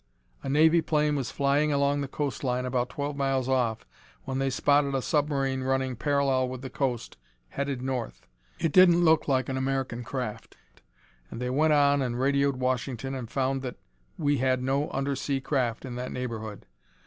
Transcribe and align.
A 0.41 0.49
Navy 0.49 0.81
plane 0.81 1.15
was 1.15 1.29
flying 1.29 1.71
along 1.71 2.01
the 2.01 2.07
coast 2.07 2.43
line 2.43 2.65
about 2.65 2.89
twelve 2.89 3.15
miles 3.15 3.47
off 3.47 3.85
when 4.23 4.39
they 4.39 4.49
spotted 4.49 4.95
a 4.95 5.01
submarine 5.03 5.61
running 5.61 5.95
parallel 5.95 6.49
with 6.49 6.63
the 6.63 6.71
coast, 6.71 7.17
headed 7.49 7.83
north. 7.83 8.25
It 8.57 8.71
didn't 8.71 9.05
look 9.05 9.27
like 9.27 9.47
an 9.47 9.57
American 9.57 10.03
craft 10.03 10.57
and 11.29 11.39
they 11.39 11.51
went 11.51 11.73
on 11.73 12.01
and 12.01 12.19
radioed 12.19 12.55
Washington 12.55 13.13
and 13.13 13.29
found 13.29 13.61
that 13.61 13.77
we 14.17 14.39
had 14.39 14.63
no 14.63 14.89
under 14.89 15.15
sea 15.15 15.39
craft 15.39 15.85
in 15.85 15.93
that 15.97 16.11
neighborhood. 16.11 16.65